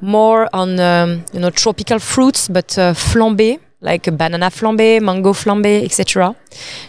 [0.00, 5.32] more on um, you know tropical fruits, but uh, flambé, like a banana flambé, mango
[5.32, 6.36] flambé, etc.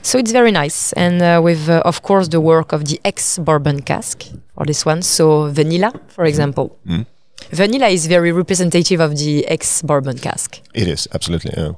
[0.04, 3.39] So it's very nice, and uh, with uh, of course the work of the ex
[3.39, 4.23] bourbon cask
[4.54, 5.02] for this one.
[5.02, 6.78] So vanilla, for example.
[6.86, 7.08] Mm.
[7.51, 10.60] Vanilla is very representative of the ex bourbon cask.
[10.73, 11.53] It is absolutely.
[11.57, 11.71] Yeah.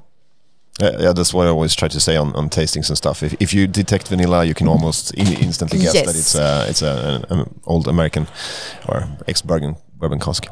[0.82, 3.22] Uh, yeah, that's what I always try to say on, on tastings and stuff.
[3.22, 6.06] If, if you detect vanilla, you can almost in, instantly guess Yes.
[6.06, 8.28] that it's a it's a, an, an old American
[8.88, 10.46] or ex bourbon bourbon cask.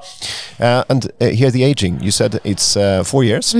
[0.59, 2.01] Uh, and uh, here the aging.
[2.03, 3.55] You said it's uh, four years.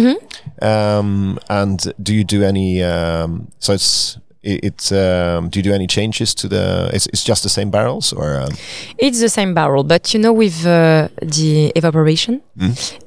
[0.61, 2.83] Um, and do you do any?
[2.83, 4.17] Um, so it's
[4.51, 6.89] it, it's um, do you do any changes to the?
[6.93, 8.27] It's, it's just the same barrels or?
[8.41, 8.53] Um,
[8.97, 11.07] It's the same barrel, but you know, with uh,
[11.38, 12.41] the evaporation,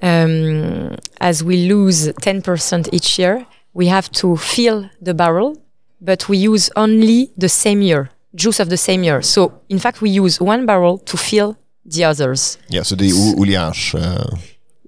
[0.02, 5.56] um, as we lose 10% each year, we have to fill the barrel,
[6.00, 9.22] but we use only the same year, juice of the same year.
[9.22, 12.58] So, in fact, we use one barrel to fill the others.
[12.68, 12.82] yeah.
[12.84, 13.94] So the ou- ouliage.
[13.94, 14.36] Uh,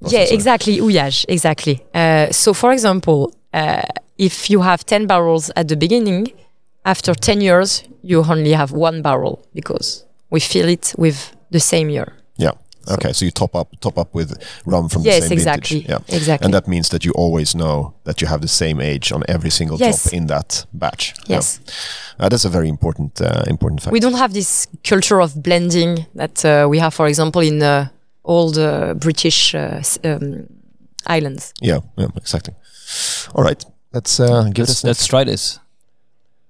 [0.09, 0.81] Yeah, exactly.
[0.81, 1.81] Ouillage, exactly.
[1.95, 3.83] Uh, so, for example, uh,
[4.27, 6.29] if you have 10 barrels at the beginning,
[6.85, 11.89] after 10 years, you only have one barrel because we fill it with the same
[11.91, 12.13] year.
[12.37, 12.53] Yeah.
[12.91, 14.31] Okay, so you top up top up with
[14.67, 15.81] rum from Yes, the same exactly.
[15.81, 15.91] vintage.
[16.09, 16.17] Yeah.
[16.17, 16.45] Exactly.
[16.45, 19.51] And that means that you always know that you have the same age on every
[19.51, 20.03] single Yes.
[20.03, 21.15] top in that batch.
[21.29, 21.37] Yeah.
[21.37, 21.61] Yes.
[22.19, 23.93] Uh, that's a very important uh, important fact.
[23.93, 27.87] We don't have this culture of blending that uh, we have, for example, in uh,
[28.25, 30.47] old uh, British uh, um,
[31.07, 31.53] islands.
[31.63, 32.55] yeah, yeah, exactly.
[33.35, 33.65] All right.
[33.93, 34.85] Let's uh, give Let's, this.
[34.85, 35.59] let's try this.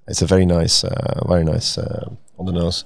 [0.07, 2.85] It's a very nice, uh, very nice uh, on the nose.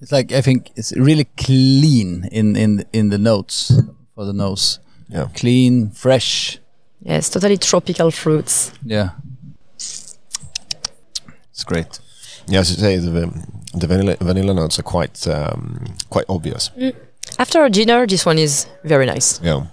[0.00, 3.72] It's like I think it's really clean in in in the notes
[4.14, 4.80] for the nose.
[5.08, 5.28] Yeah.
[5.34, 6.58] Clean, fresh.
[7.00, 8.72] Yes, totally tropical fruits.
[8.84, 9.10] Yeah.
[9.76, 12.00] It's great.
[12.48, 13.30] Yeah, as you say, the
[13.74, 16.70] the vanilla vanilla notes are quite um, quite obvious.
[17.38, 19.40] After a dinner, this one is very nice.
[19.42, 19.66] Yeah.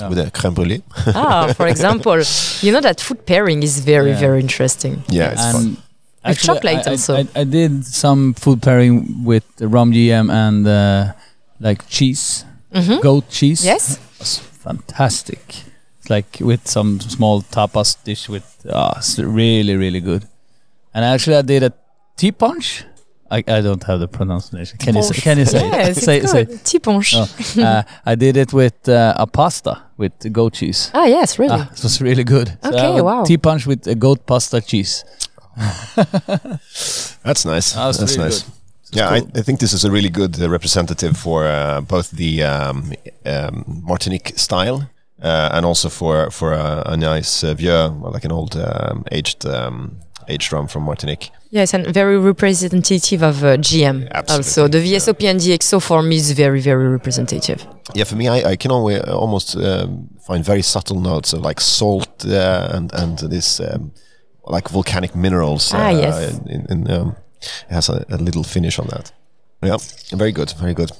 [0.00, 0.08] Yeah.
[0.08, 0.82] With a crème brûlée.
[1.14, 2.18] ah, for example,
[2.62, 4.18] you know that food pairing is very, Yeah.
[4.20, 5.02] very interesting.
[5.08, 5.64] Yeah, it's fun.
[5.64, 5.76] and
[6.24, 7.16] actually, chocolate I, I- also.
[7.16, 11.12] I, I did some food pairing with the rum JM and uh,
[11.60, 13.00] like cheese, Mhm.
[13.02, 13.64] goat cheese.
[13.64, 13.96] Yes.
[13.96, 15.40] It was fantastic.
[16.00, 20.22] It's like with some small tapas dish with ah, it's really really good.
[20.94, 21.72] And actually, I did a
[22.16, 22.84] tea punch.
[23.32, 24.78] I, I don't have the pronunciation.
[24.78, 25.72] Can you say, can you say it?
[25.72, 26.44] Yes, say it's say?
[26.44, 26.58] good.
[26.64, 27.14] Tiponche.
[27.16, 30.90] Oh, uh, I did it with uh, a pasta with goat cheese.
[30.92, 31.54] Ah, yes, really.
[31.58, 32.58] Ah, it was really good.
[32.64, 33.24] Okay, have a wow.
[33.24, 35.04] Tea punch with a goat pasta cheese.
[37.24, 37.72] That's nice.
[37.72, 38.42] That was That's really nice.
[38.42, 38.52] good.
[38.92, 39.30] Yeah, cool.
[39.34, 42.92] I, I think this is a really good uh, representative for uh, both the um,
[43.24, 44.90] um, Martinique style
[45.22, 49.04] uh, and also for for a, a nice uh, vieux, well, like an old um,
[49.10, 49.96] aged um,
[50.28, 51.30] aged rum from Martinique.
[51.54, 54.08] Yes, and very representative of uh, JM.
[54.10, 57.66] Absolutely, Also, the VSOP and the XO for me is very, very representative.
[57.94, 61.60] Yeah, for me, I, I can always almost um, find very subtle notes of like
[61.60, 63.92] salt uh, and and this um,
[64.46, 65.72] like volcanic minerals.
[65.74, 66.38] Ah, uh, yes.
[66.46, 69.12] In, in, um, it has a, a little finish on that.
[69.62, 69.76] Yeah,
[70.16, 70.90] very good, very good.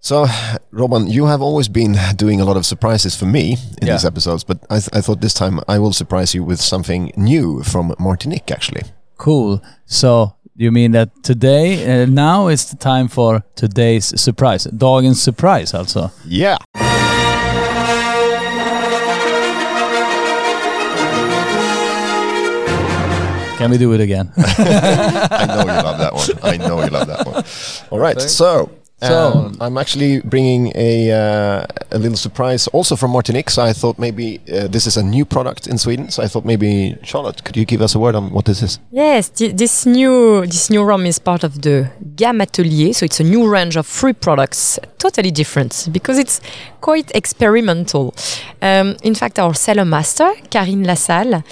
[0.00, 0.26] So,
[0.72, 3.94] Robin, you have always been doing a lot of surprises for me in Yeah.
[3.94, 7.12] these episodes, but I, th- I thought this time I will surprise you with something
[7.16, 8.82] new from Martinique, actually.
[9.22, 9.62] Cool.
[9.86, 14.66] So you mean that today, uh, now is the time for today's surprise.
[14.66, 16.10] Dagens surprise alltså.
[16.26, 16.56] Yeah.
[23.58, 24.32] Can we do it again?
[24.36, 26.28] I know you love that one.
[26.42, 27.44] I know you love that one.
[27.92, 28.70] All right, so.
[29.02, 33.50] So- um, I'm actually bringing a uh, a little surprise also from Martinique.
[33.50, 36.08] So I thought maybe uh, this is a new product in Sweden.
[36.10, 38.78] So I thought maybe Charlotte, could you give us a word on what this is?
[38.90, 43.20] Yes, thi- this new this new rum is part of the Gamme Atelier, so it's
[43.20, 46.40] a new range of free products, totally different because it's
[46.80, 48.14] quite experimental.
[48.60, 51.42] Um, in fact, our cellar master, Karine Lassalle,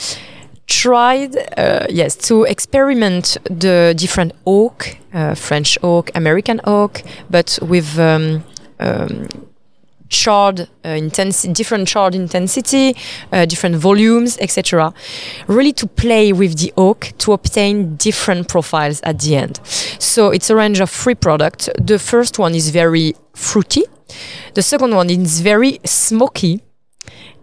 [0.70, 7.98] tried uh, yes to experiment the different oak, uh, French oak, American oak, but with
[7.98, 8.44] um,
[8.78, 9.26] um,
[10.08, 12.96] charred uh, intensity, different charred intensity,
[13.32, 14.94] uh, different volumes, etc.
[15.48, 19.60] Really to play with the oak to obtain different profiles at the end.
[19.98, 21.68] So it's a range of three products.
[21.80, 23.84] The first one is very fruity.
[24.54, 26.60] The second one is very smoky.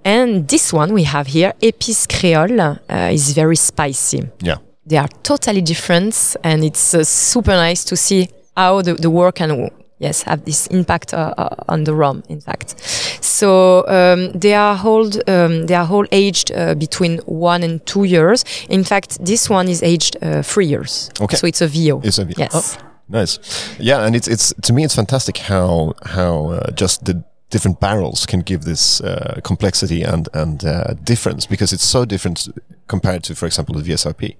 [0.03, 4.29] And this one we have here, Épice Créole, uh, is very spicy.
[4.41, 4.57] Yeah.
[4.86, 9.36] They are totally different, and it's uh, super nice to see how the, the work
[9.36, 12.23] can yes have this impact uh, uh, on the rum.
[12.29, 12.75] In fact,
[13.21, 18.05] so um, they are hold um, they are all aged uh, between one and two
[18.05, 18.45] years.
[18.69, 21.10] In fact, this one is aged uh, three years.
[21.19, 21.36] Okay.
[21.38, 22.01] So it's a VO.
[22.03, 22.51] It's a V- yes.
[22.53, 23.39] Oh, nice.
[23.79, 28.25] Yeah, and it's it's to me it's fantastic how how uh, just the different barrels
[28.25, 32.49] can give this uh, complexity and and uh, difference because it's so different
[32.88, 34.36] compared to, for example, the VSOP.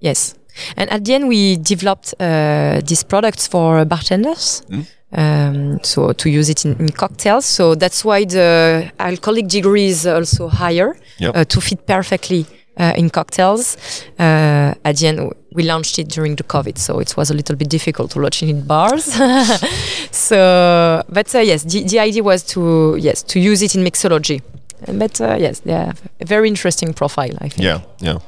[0.00, 0.34] Yes.
[0.76, 4.62] And at the end, we developed uh, these products for bartenders.
[4.68, 4.86] Mm.
[5.14, 7.44] Um, so to use it in, in cocktails.
[7.44, 11.36] So that's why the alcoholic degree is also higher Yep.
[11.36, 12.46] uh, to fit perfectly
[12.78, 13.76] uh, in cocktails.
[14.18, 17.56] Uh, at the end, we launched it during the COVID, so it was a little
[17.56, 19.04] bit difficult to launch it in bars.
[20.10, 24.40] so, but uh, yes, the, the idea was to yes to use it in mixology.
[24.88, 27.34] Uh, But uh, yes, they have a very interesting profile.
[27.40, 27.62] I think.
[27.62, 28.18] Yeah, yeah,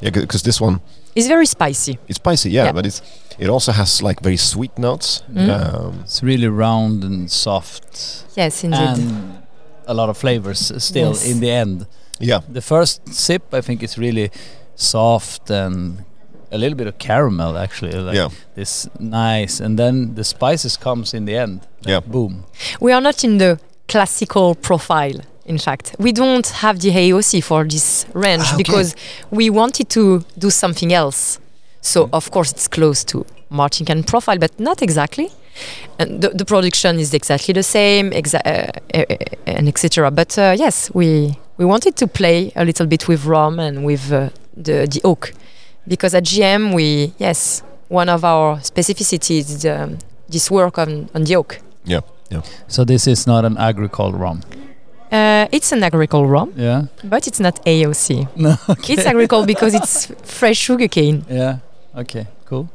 [0.00, 0.10] yeah.
[0.10, 0.80] Because this one
[1.14, 1.98] It's very spicy.
[2.08, 2.72] it's spicy, yeah, Yeah.
[2.74, 3.02] but it's
[3.38, 5.22] it also has like very sweet notes.
[5.32, 5.48] Mm.
[5.48, 8.80] Um, It's really round and soft, Yes, indeed.
[8.98, 9.38] and
[9.86, 11.24] a lot of flavors still Yes.
[11.26, 11.86] in the end.
[12.20, 14.30] Yeah, The first sip, I think, is really
[14.76, 16.04] soft and
[16.52, 17.92] a little bit of caramel, actually.
[17.92, 21.60] Like yeah, this nice, and then the spices comes in the end.
[21.84, 22.00] Like Yeah.
[22.00, 22.44] Boom.
[22.80, 25.20] we are not in the classical profile.
[25.46, 28.62] In fact, we don't have the AOC for this range Ah, okay.
[28.62, 28.94] because
[29.30, 31.38] we wanted to do something else.
[31.80, 32.10] So Mm.
[32.12, 35.28] of course it's close to Martinican profile, but not exactly.
[35.98, 39.04] And the, the production is exactly the same, exa- uh, uh,
[39.46, 40.10] and etc.
[40.10, 44.12] But uh, yes, we we wanted to play a little bit with rum and with
[44.12, 45.32] uh, the the oak,
[45.86, 51.24] because at JM we yes one of our specificities is um, this work on on
[51.24, 51.58] the oak.
[51.84, 52.42] yeah, yeah.
[52.68, 54.40] So this is not an agricole rum.
[55.12, 56.82] Uh, it's an agricole rum, Yeah.
[57.04, 58.28] but it's not AOC.
[58.36, 58.56] No.
[58.68, 58.92] Okay.
[58.94, 60.06] It's agricole because it's
[60.38, 61.24] fresh sugarcane.
[61.30, 61.58] Yeah.
[61.96, 62.26] Okay.
[62.44, 62.68] Cool.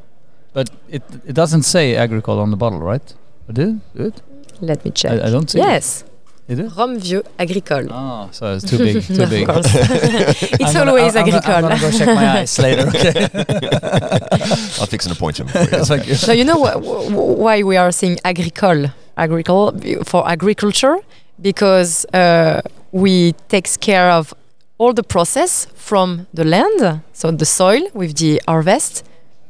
[0.54, 3.13] But it it doesn't say agricole on the bottle, right?
[3.48, 4.06] Or did it?
[4.08, 4.22] It?
[4.62, 5.12] Let me check.
[5.12, 5.60] I, I don't see.
[5.60, 6.10] yes, It.
[6.47, 6.69] Is it?
[6.75, 7.88] rhum vieux agricole.
[7.89, 9.01] Oh, so it's too big.
[9.01, 9.47] Too big.
[9.49, 11.56] it's I'm gonna- always I'm, I'm, agricole.
[11.56, 12.88] I'm gonna go check my eyes later.
[12.88, 13.27] Okay.
[14.79, 15.86] I'll fix an appointment for you.
[15.86, 16.15] Thank you.
[16.15, 19.71] so you know wh- wh- why we are saying agricole, agricole
[20.06, 20.97] for agriculture
[21.41, 24.34] because uh, we takes care of
[24.77, 29.03] all the process from the land, so the soil with the harvest,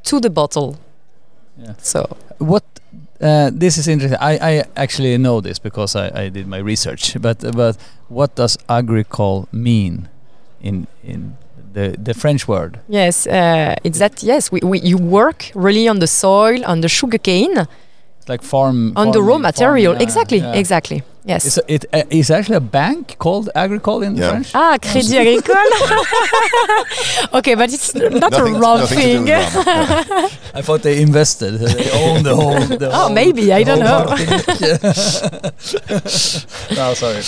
[0.03, 0.77] to the bottle.
[1.57, 1.73] Yeah.
[1.79, 2.63] So What?
[3.21, 4.19] Uh, this is interesting.
[4.19, 7.15] I, I actually know this because I, I did my research.
[7.21, 7.77] But but
[8.09, 10.09] what does agricole mean
[10.61, 11.37] in in
[11.73, 12.79] the the French word?
[12.89, 14.23] yes, uh, it's that.
[14.23, 17.67] Yes, we, we you work really on the soil, on the sugarcane,
[18.19, 19.93] It's like farm on the raw material.
[19.93, 20.53] farming, uh, exactly, yeah.
[20.59, 21.01] exactly.
[21.25, 21.45] Yes.
[21.45, 24.29] Is it uh, is actually a bank called agricole in Yeah.
[24.31, 24.51] French?
[24.53, 25.55] Ah, Crédit Agricole.
[27.39, 29.21] okay, but it's not a wrong nothing to do thing.
[29.21, 29.29] with.
[29.29, 30.27] Yeah.
[30.59, 31.59] I thought they invested.
[31.59, 32.59] They own the whole.
[32.77, 34.03] The Oh, whole- maybe, I don't know.
[34.05, 34.47] Martinique.
[36.75, 37.21] no, sorry.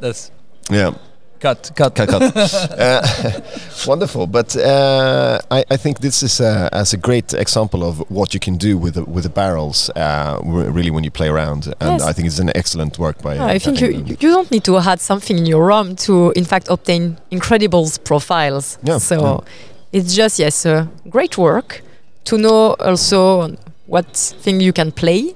[0.00, 0.30] That's
[0.70, 0.94] yeah.
[1.42, 1.70] Cut.
[1.74, 1.94] Cut.
[1.94, 2.22] Cut, cut.
[2.78, 3.40] uh,
[3.86, 8.32] wonderful, but uh, I, I think this is uh, as a great example of what
[8.34, 9.90] you can do with the, with the barrels.
[9.90, 10.38] Uh,
[10.76, 12.02] really, when you play around, and Yes.
[12.02, 13.36] I think it's an excellent work by.
[13.36, 14.22] No, I think you, England.
[14.22, 18.78] you don't need to add something in your rum to, in fact, obtain incredible profiles.
[18.82, 19.98] Yeah, So yeah.
[19.98, 21.82] it's just, yes, uh, great work
[22.24, 24.06] to know also what
[24.44, 25.34] thing you can play.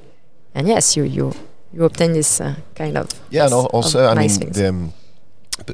[0.54, 1.32] And yes, you, you,
[1.72, 3.08] you obtain this uh, kind of.
[3.30, 4.92] Yeah, and also, of I nice mean,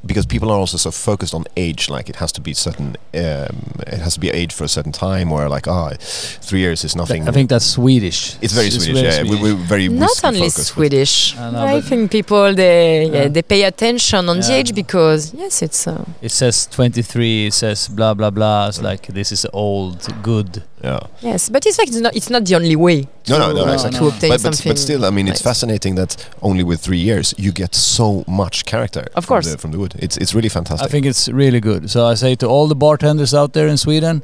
[0.06, 3.56] because people are also so focused on age, like it has to be certain, um,
[3.86, 6.94] it has to be age for a certain time, or like, ah, three years is
[6.96, 7.28] nothing.
[7.28, 8.36] I think that's Swedish.
[8.40, 9.02] it's very Swedish.
[9.02, 11.36] very yeah, We, we're very Not only focused, Swedish.
[11.36, 13.28] I know, I think people they yeah, Yeah.
[13.28, 17.46] they pay attention on the age because yes, it's uh, It says 23.
[17.46, 18.68] It says blah blah blah.
[18.68, 20.62] It's like this is old, good.
[20.84, 20.98] Yeah.
[21.20, 23.64] yes, but in fact it's not it's not the only way No, no, to, no,
[23.66, 23.98] no, exactly.
[24.00, 24.70] to obtain But, but, something.
[24.70, 25.52] but still, I mean, it's nice.
[25.52, 29.04] fascinating that only with three years you get so much character.
[29.14, 29.50] Of from course.
[29.52, 29.94] the, from the wood.
[29.98, 30.84] It's it's really fantastic.
[30.86, 31.88] I think it's really good.
[31.90, 34.22] So I say to all the bartenders out there in Sweden,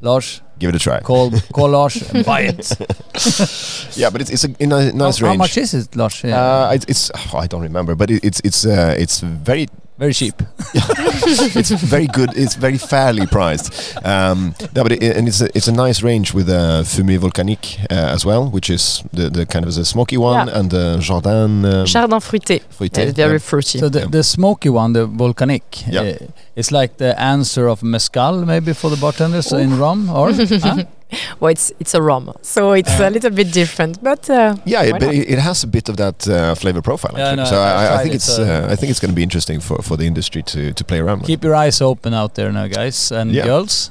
[0.00, 1.00] Lars, Give it a try.
[1.00, 2.66] call call Lars and buy it.
[3.96, 5.38] Yeah, but it's it's a, in a nice how, how range.
[5.38, 6.22] much is it, Lars?
[6.24, 6.40] Yeah.
[6.40, 9.66] Uh, it's, it's oh, I don't remember, but it, it's it's uh, it's very
[9.96, 10.42] Very cheap.
[10.74, 12.30] it's very good.
[12.36, 13.96] It's very fairly priced.
[14.04, 17.78] Um, no, but it, and it's a, it's a nice range with uh, Fumé Volcanique
[17.92, 20.58] uh, as well, which is the, the kind of the smoky one, Yeah.
[20.58, 22.60] and the Jardin um, Chardin fruité.
[22.76, 22.98] Fruité.
[23.06, 23.38] It's very yeah.
[23.38, 23.78] fruity.
[23.78, 24.06] So the, Yeah.
[24.10, 26.00] the smoky one, the volcanic, Yeah.
[26.00, 26.26] uh,
[26.56, 30.84] it's like the answer of mezcal maybe for the bartenders in rum, or huh?
[31.40, 34.02] well, it's it's a rum, so it's a little bit different.
[34.02, 37.14] But uh, Yeah, it, but it it has a bit of that uh, flavor profile.
[37.18, 39.16] Yeah, no, so I've I, I think it, it's uh, I think it's going to
[39.16, 41.26] be interesting for, for the industry to, to play around with.
[41.26, 43.44] keep your eyes open out there now, guys and Yeah.
[43.46, 43.90] girls.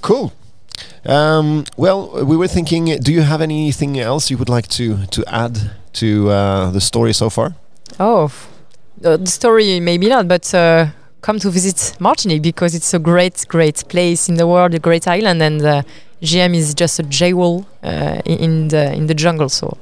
[0.00, 0.30] Cool.
[1.04, 2.98] Um, well, we were thinking.
[3.00, 5.58] Do you have anything else you would like to to add
[5.92, 7.54] to uh, the story so far?
[8.00, 8.48] oh, f-
[9.04, 10.86] uh, the story maybe not, but uh,
[11.20, 15.06] come to visit Martinique because it's a great, great place in the world, a great
[15.06, 15.82] island, and uh,
[16.22, 19.48] JM is just a jewel uh, in- in the in the jungle.
[19.48, 19.76] So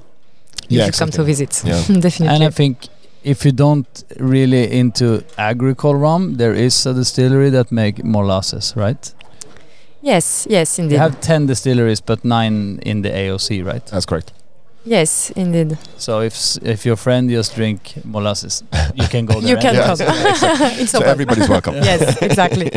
[0.69, 1.63] you Yeah, should come to visit.
[1.65, 1.81] Yeah.
[2.01, 2.29] Definitely.
[2.35, 2.77] And I think
[3.23, 9.15] if you don't really into agricole rum, there is a distillery that make molasses, right?
[10.03, 10.99] yes, yes, They indeed.
[10.99, 13.87] have 10 distilleries, but 9 in the AOC, right?
[13.87, 14.33] That's correct.
[14.85, 15.77] Yes, indeed.
[15.99, 18.63] So if if your friend just drink molasses,
[18.95, 19.51] you can go there.
[19.51, 19.97] You can anyway.
[19.97, 19.99] come.
[20.81, 21.11] it's So open.
[21.11, 21.75] everybody's welcome.
[21.75, 22.71] yes, exactly.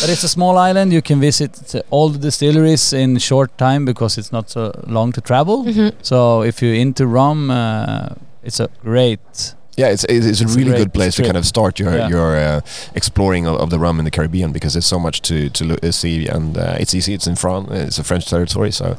[0.00, 0.92] But it's a small island.
[0.92, 5.20] You can visit all the distilleries in short time because it's not so long to
[5.20, 5.64] travel.
[5.64, 5.92] Mhm.
[6.02, 8.06] So if you're into rum, uh,
[8.44, 9.54] it's a great.
[9.78, 11.96] Yeah, it's it's, it's a It's really great good place to kind of start your
[11.96, 12.10] Yeah.
[12.10, 12.60] your uh,
[12.94, 15.78] exploring of, of the rum in the Caribbean because there's so much to to lo-
[15.88, 17.12] uh, see and uh, it's easy.
[17.14, 17.68] It's in France.
[17.88, 18.96] It's a French territory, so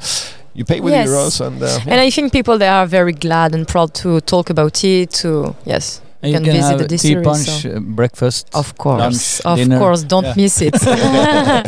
[0.56, 1.08] you pay with Yes.
[1.10, 4.50] euros and uh, And I think people they are very glad and proud to talk
[4.50, 5.10] about it.
[5.22, 8.48] To yes, And you Can can visit have the tea distillery, punch, so- uh, breakfast.
[8.54, 9.78] of course, Lunch, of dinner.
[9.80, 10.36] course, don't Yeah.
[10.38, 10.76] miss it.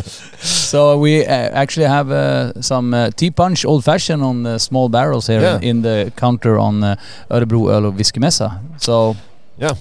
[0.40, 1.30] So we uh,
[1.62, 5.56] actually have uh, some uh, ti' punch old fashioned on uh, small barrels here Yeah.
[5.62, 6.96] in, in the counter on uh,
[7.30, 8.50] Örebro Öl och Whiskymässa.
[8.78, 9.16] So
[9.62, 9.74] uh,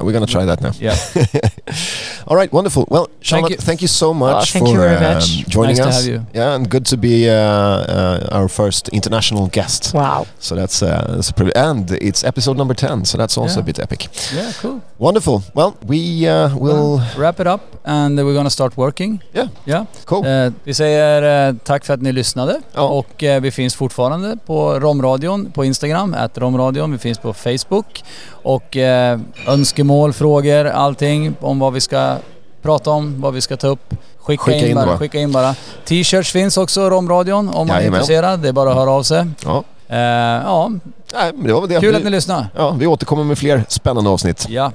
[0.00, 0.72] we're gonna try that now.
[0.80, 0.96] yeah,
[2.26, 2.86] All right, wonderful.
[2.90, 3.56] Well, Charlotte, you.
[3.56, 5.46] thank you so much thank for you very um, much.
[5.48, 6.04] joining nice to us.
[6.04, 6.26] have you.
[6.34, 9.92] Yeah, and good to be uh, uh, our first international guest.
[9.94, 10.26] wow.
[10.38, 11.56] So that's uh, that's a privilege.
[11.56, 13.04] and it's episode number ten.
[13.04, 13.62] So that's also Yeah.
[13.62, 14.08] a bit epic.
[14.34, 14.80] Yeah, cool.
[14.98, 15.42] Wonderful.
[15.54, 17.00] Well, we uh, will.
[17.18, 19.20] Wrap it up and we're gonna start working.
[19.34, 19.48] Yeah.
[19.66, 19.84] Yeah.
[20.04, 20.26] Cool.
[20.26, 22.82] Eh, vi säger eh, tack för att ni lyssnade Ja.
[22.88, 26.92] och eh, vi finns fortfarande på Romradion på Instagram, att Romradion.
[26.92, 28.02] Vi finns på Facebook
[28.44, 32.16] och eh, önskemål, frågor, allting om vad vi ska
[32.62, 33.94] prata om, vad vi ska ta upp.
[34.18, 35.54] Skicka, Skicka in, in bara, skicka in bara.
[35.84, 38.00] T-shirts finns också, Romradion, om man är Jajamän.
[38.00, 38.40] intresserad.
[38.40, 39.26] Det är bara att höra av sig.
[39.44, 39.64] Ja.
[39.88, 40.70] Eh, ja,
[41.14, 41.80] Nej, men det var väl det.
[41.80, 42.46] kul att ni lyssnar.
[42.56, 44.46] Ja, vi återkommer med fler spännande avsnitt.
[44.48, 44.72] Ja.